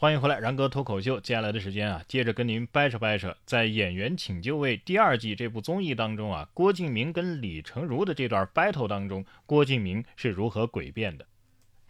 [0.00, 1.18] 欢迎回来，然哥脱口秀。
[1.18, 11.26] 接下来的时间啊，接着跟您掰扯掰扯，在《演员请就位》第二季这部综艺当中啊，郭敬明跟李成儒的这段 battle 当中，郭敬明是如何诡辩的。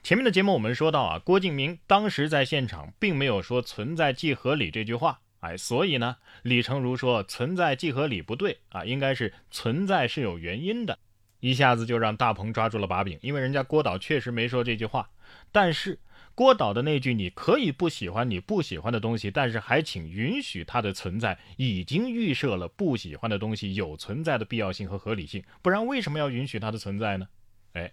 [0.03, 10.99] 前面的节目我们说到啊，郭敬明当时在现场并没有说“存在即合理”这句话，哎，所以呢，李成儒说“存在即合理”不对啊，应该是“存在是有原因的”，
[11.41, 15.11] 一下子就让大鹏抓住了把柄，因为人家郭导确实没说这句话，
[15.53, 15.99] 但是。
[16.39, 25.43] 郭导的那句“你可以不喜欢你不喜欢的东西，但是还请允许它的存在”，已经预设了不喜欢的东西有存在的必要性和合理性。
[25.63, 27.27] 不然为什么要允许它的存在呢？
[27.73, 27.93] 哎，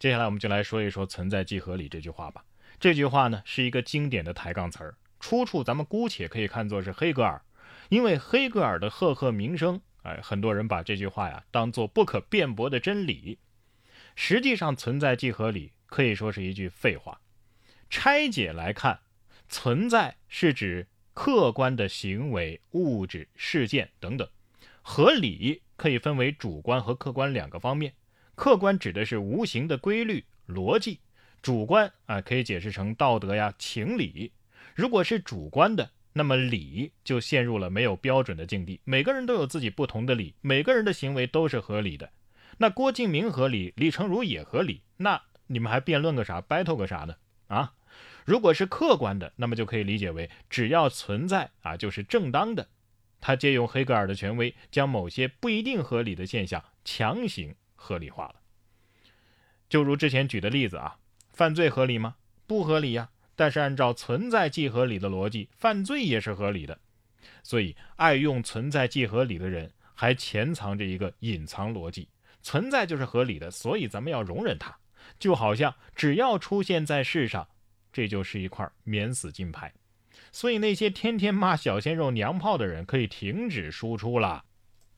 [0.00, 2.44] 接下来我们就来说一说“存在即合理”这句话吧。
[2.80, 7.40] 这句话呢是一个经典的抬杠词儿，出处咱们姑且可以看作是黑格尔，
[7.90, 13.38] 因为黑格尔的赫赫名声，哎，很多人把这句话呀当做不可辩驳的真理。
[14.16, 17.20] 实际上，“存在即合理”可以说是一句废话。
[17.90, 19.00] 拆解来看，
[19.48, 24.26] 存在是指客观的行为、物质、事件等等；
[24.82, 27.94] 合理可以分为主观和客观两个方面。
[28.34, 30.98] 客观指的是无形的规律、逻辑；
[31.40, 34.32] 主观啊，可以解释成道德呀、情理。
[34.74, 38.80] 如果是主观的，那么理就陷入了没有标准的境地。
[38.84, 42.10] 每个人都有自己不同的理，每个人的行为都是合理的。
[42.58, 47.14] 那郭敬明合理，李成儒也合理，那你们还辩论个啥，battle 个啥呢？
[47.48, 47.74] 啊？
[48.24, 52.68] 如果是客观的，那么就可以理解为只要存在啊，就是正当的。
[53.20, 58.36] 他借用黑格尔的权威，将某些不一定合理的现象强行合理化了。
[59.68, 60.98] 就如之前举的例子啊，
[61.32, 62.16] 犯罪合理吗？
[62.46, 63.10] 不合理呀。
[63.36, 66.78] 但是按照存在即合理的逻辑，犯罪也是合理的。
[67.42, 72.08] 所以爱用存在即合理的人，还潜藏着一个隐藏逻辑：
[72.42, 74.76] 存在就是合理的，所以咱们要容忍它。
[75.18, 77.48] 就好像只要出现在世上。
[77.92, 79.72] 这就是一块免死金牌，
[80.32, 84.44] 所以那些天天骂小鲜肉娘炮的人可以停止输出了。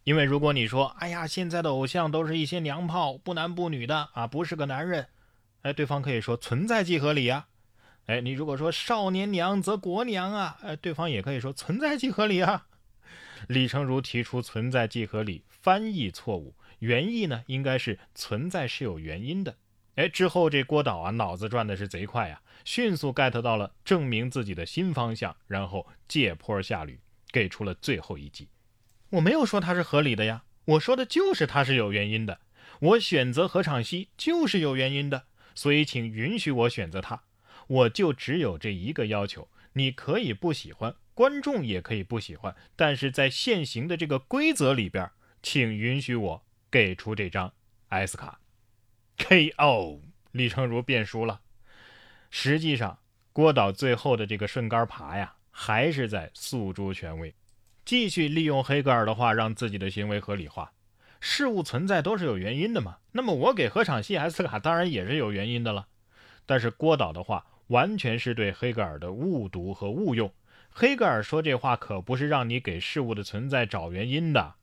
[0.04, 5.08] 因为如果你说，哎呀，现在的偶像都是一些娘炮，不男不女的啊，不是个男人，
[5.60, 7.48] 哎，对方可以说存在即合理啊。
[8.06, 12.66] 哎，你如果说少年娘则国娘啊，哎，对方也可以说存在即合理啊。
[13.48, 19.54] 李成儒提出存在即合理，翻译错误，原意呢应该是存在是有原因的。
[19.96, 27.00] 哎，之后这郭导啊，脑子转的是贼快呀，迅速 get 到了证明自己的新方向，然后借坡下驴，
[27.32, 28.48] 给出了最后一击。
[29.10, 32.40] 我没有说它是合理的呀，我说的就是它是有原因的。
[32.80, 35.24] 我选择何昶希就是有原因的，
[35.54, 37.22] 所以请允许我选择他。
[37.68, 45.10] 我就只有这一个要求：你可以不喜欢，观众也可以不喜欢，但是在现行的这个规则里边，
[45.42, 47.54] 请允许我给出这张
[47.88, 48.40] S 卡。
[49.16, 50.00] K.O.
[50.32, 51.40] 李成儒变输了。
[52.30, 52.98] 实际上，
[53.32, 57.34] 郭导最后的这个顺杆爬呀，还是在诉诸权威，
[57.84, 60.72] 继续利用黑格尔的话，让自己的行为合理化。
[61.18, 62.98] 事物存在都是有原因的嘛。
[63.12, 65.86] 那么我给何昶希 S 卡，当然也是有原因的了。
[66.44, 70.32] 但是郭导的话，完全是对黑格尔的误读和误用。
[70.70, 74.54] 黑格尔说这话可不是让你给事物的存在找原因的。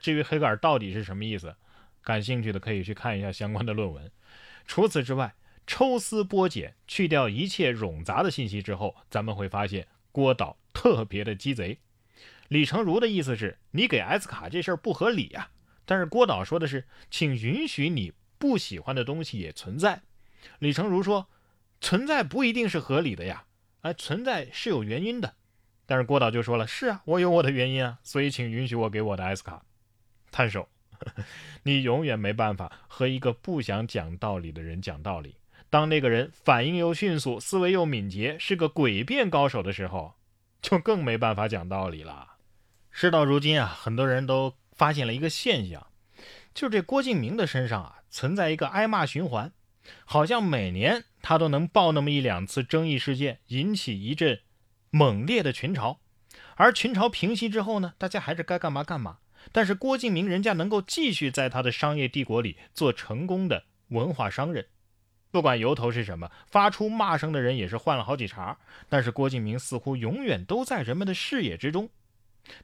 [0.00, 1.56] 至于黑格尔到底是什么意思？
[2.02, 4.10] 感兴趣的可以去看一下相关的论文。
[4.66, 5.34] 除此之外，
[5.66, 11.78] 抽丝剥茧，去掉一切冗杂的信息之后，咱们会发现郭导特别的鸡贼。
[12.48, 15.50] 李成儒的意思是你给 S 卡这事儿不合理呀，
[15.84, 20.02] 但是郭导说的是，请允许你不喜欢的东西也存在。
[20.58, 21.28] 李成儒说，
[21.80, 23.44] 存在不一定是合理的呀，
[23.80, 25.34] 哎，存在是有原因的。
[25.86, 29.64] 但是郭导就说了，是啊，我有我的原因啊，所以请允许我给我的 S 卡。
[30.30, 30.68] 摊手。
[31.64, 35.36] 你永远没办法和一个不想讲道理的人讲道理。
[35.70, 40.14] 当那个人反应又迅速，思维又敏捷，是个诡辩高手的时候，
[40.60, 42.34] 就更没办法讲道理了。
[42.90, 45.86] 事到如今啊，很多人都发现了一个现象，
[46.52, 49.50] 就这郭敬明的身上啊存在一个挨骂循环，
[50.04, 54.40] 好像每年他都能爆那么一两次争议事件，引起一阵
[54.90, 55.96] 猛烈的群嘲，
[56.56, 59.20] 而群嘲平息之后呢，大家还是该干嘛干嘛。
[59.50, 64.66] 但是郭敬明人家能够继续在他的商业帝国里做成功的文化商人，
[65.30, 68.58] 不管由头是什么，发出骂声的人也是换了好几茬。
[68.88, 71.90] 但是郭敬明似乎永远都在人们的视野之中。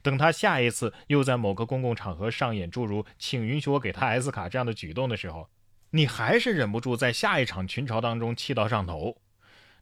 [0.01, 5.49] 等他下一次又在某个公共场合上演诸如“请允许我给他 S 卡”这样的举动的时候，
[5.91, 9.17] 你还是忍不住在下一场群嘲当中气到上头。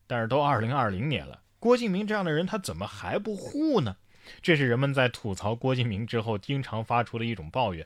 [0.06, 3.98] 但是都二零二零年了，郭敬明这样的人他怎么还不护呢？
[4.42, 7.86] 这是人们在吐槽郭敬明之后经常发出的一种抱怨，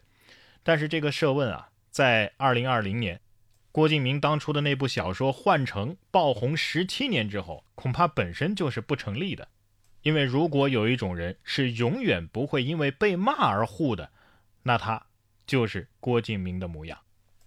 [0.63, 3.19] 但是这个设问啊，在二零二零年，
[3.71, 9.47] 郭敬明当初的那部小说《幻城》爆红十七年之后，恐怕本身就是不成立的。
[10.01, 14.11] 因为如果有一种人是永远不会因为被骂而护的，
[14.63, 15.05] 那他
[15.45, 16.97] 就是郭敬明的模样。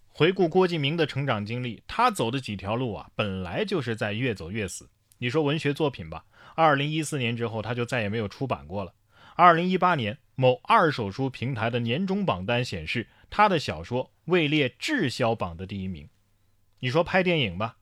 [0.06, 4.88] 回顾郭敬明的成长经历，他走的几条路啊，本来就是在越走越死。
[5.19, 6.25] 你说文学作品吧，
[6.55, 8.94] 二零一四年之后他就再也没有出版过了。
[9.37, 16.08] 二零一八年某二手书平台的年终榜单显示，他的小说位列滞销榜的第一名。
[16.81, 17.76] 你说拍电影吧，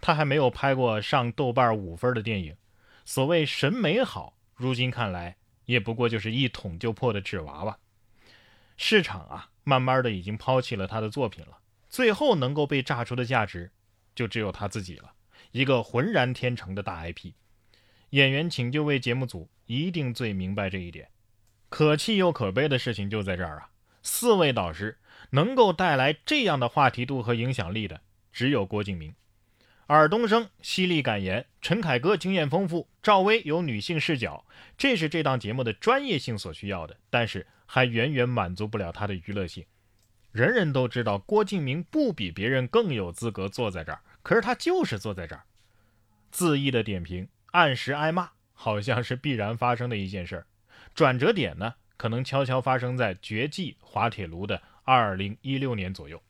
[0.00, 2.56] 他还没有拍过上豆瓣五分的电影。
[3.04, 5.36] 所谓审美好，如今看来
[5.66, 7.78] 也不过就是一捅就破的纸娃娃。
[8.76, 11.58] 市场啊，慢慢的已经抛弃了他的作品了。
[11.88, 13.70] 最后能够被炸出的价值，
[14.14, 15.12] 就只有他自己了，
[15.58, 17.32] 一个浑然天成的大 IP。
[18.10, 21.08] 演员请就位节目组一定最明白这一点。
[21.68, 23.70] 可气又可悲的事情就在这儿啊！
[24.00, 24.98] 四位导师
[25.30, 28.00] 能够带来这样的话题度和影响力的，
[28.32, 29.12] 只有郭敬明。
[29.88, 34.46] 尔冬升犀利敢言，陈凯歌经验丰富，赵薇有女性视角，
[34.76, 39.66] 这是这档节目的专业性所需要的，但是还远远满足不了他的娱乐性。
[40.30, 45.44] 人人都知道郭敬明不比别人更有资格坐在这儿，可是他就是坐在这儿。
[46.30, 50.46] 恣意的点评，按时挨骂，好像是必然发生的一件事儿。
[50.94, 56.22] 转折点呢，可能悄悄发生在《绝技滑铁卢》的二零一六年左右。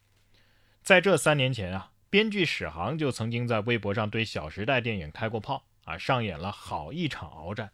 [0.81, 7.73] 在这三年前啊，编剧史航就曾经在微博上对《小时代》电影开过炮啊，上演了好一场鏖战。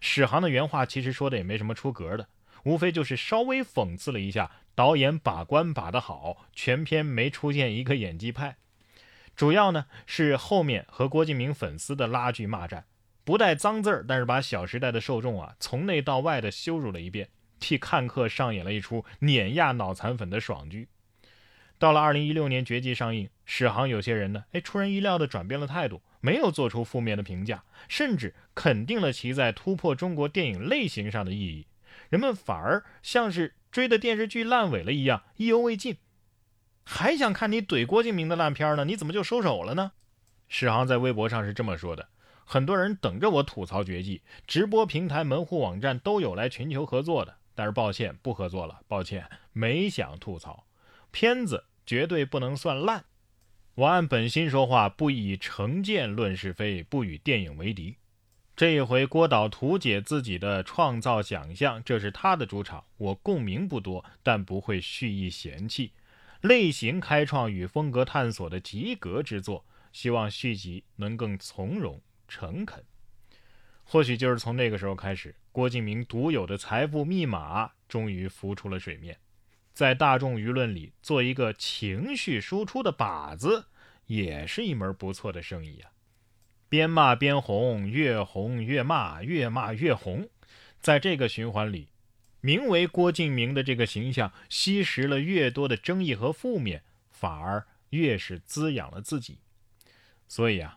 [0.00, 2.28] 史航的原话其实说的也没什么出格的，
[2.62, 4.52] 无非就是稍微讽刺了一下。
[4.76, 8.56] 导演把关把得好，全片没出现一个演技派，
[9.36, 12.84] 主要呢是后面和郭敬明粉丝的拉锯骂战，
[13.24, 17.28] 不带脏字儿，但是把《小时代》的受众啊从内到外的羞辱了一遍，
[17.58, 20.88] 替看客上演了一出碾压脑残粉的爽剧。
[21.78, 31.66] 到了二零一六年《绝技》上映，史航有些人呢，哎，出人意料的转变了态度，没有做出负面的评价，甚至肯定了其在突破中国电影类型上的意义，
[32.08, 33.54] 人们反而像是。
[33.74, 35.96] 追的电视剧烂尾了一样，意犹未尽，
[36.84, 38.84] 还想看你怼郭敬明的烂片呢？
[38.84, 39.92] 你怎么就收手了呢？
[40.48, 42.08] 史航在微博上是这么说的：
[42.44, 48.80] 很多人等着我吐槽绝技，直播平台、门户网站都有来寻求合作的，但是抱歉，不合作了。
[48.86, 50.66] 抱歉，没想吐槽，
[51.10, 53.04] 片子绝对不能算烂。
[53.76, 57.96] 我按本心说话，不以成见论是非，不与电影为敌。
[58.54, 65.90] 这一回，郭导图解自己的创造想象，这是他的主场，我共鸣不多，但不会蓄意嫌弃。
[66.44, 69.64] 类型开创与风格探索的及格之作，
[69.94, 71.98] 希望续集能更从容
[72.28, 72.84] 诚恳。
[73.82, 79.18] 或许就是从那个时候开始，郭敬明独有的财富密码终于浮出了水面。
[79.72, 83.64] 在大众舆论里，做一个情绪输出的靶子，
[84.04, 85.92] 也是一门不错的生意啊。
[86.68, 90.28] 边骂边红，越红越骂，越骂越红。
[90.78, 91.88] 在这个循环里，
[92.44, 99.38] 名为郭敬明的这个形象吸食了越多的争议和负面，反而越是滋养了自己。
[100.28, 100.76] 所以啊，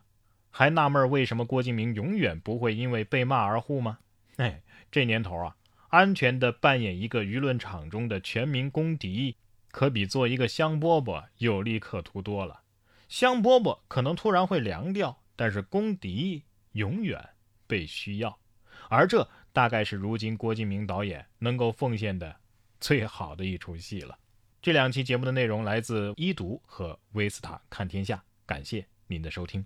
[0.50, 4.00] 还纳闷为什么郭敬明永远不会因为被骂而护吗？
[4.38, 5.58] 哎，这年头啊，
[5.90, 9.36] 安全的扮演一个舆论场中的全民公敌，
[9.72, 12.62] 可比做一个香饽饽有利可图多了。
[13.10, 15.19] 香饽饽可能突然会凉掉。
[15.36, 16.42] 但是公敌
[16.72, 17.30] 永远
[17.68, 18.40] 被需要，
[18.90, 22.35] 而这大概是如今郭敬明导演能够奉献的
[22.80, 24.16] 最好的一出戏了。
[24.61, 29.66] 这两期节目的内容来自一读和威斯塔看天下，感谢您的收听。